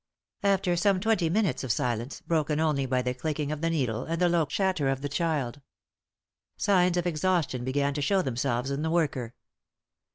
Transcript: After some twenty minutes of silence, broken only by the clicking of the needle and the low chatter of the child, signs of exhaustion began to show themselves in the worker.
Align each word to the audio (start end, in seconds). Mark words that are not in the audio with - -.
After 0.41 0.75
some 0.75 0.99
twenty 0.99 1.29
minutes 1.29 1.63
of 1.63 1.71
silence, 1.71 2.21
broken 2.21 2.59
only 2.59 2.87
by 2.87 3.03
the 3.03 3.13
clicking 3.13 3.51
of 3.51 3.61
the 3.61 3.69
needle 3.69 4.03
and 4.03 4.19
the 4.19 4.29
low 4.29 4.47
chatter 4.47 4.89
of 4.89 5.01
the 5.01 5.07
child, 5.09 5.61
signs 6.57 6.97
of 6.97 7.05
exhaustion 7.05 7.63
began 7.63 7.93
to 7.93 8.01
show 8.01 8.23
themselves 8.23 8.71
in 8.71 8.81
the 8.81 8.89
worker. 8.89 9.35